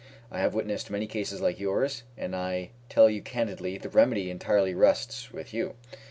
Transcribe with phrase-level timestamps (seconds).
[0.31, 4.73] I have witnessed many cases like yours, and I tell you candidly the remedy entirely
[4.73, 5.75] rests with you.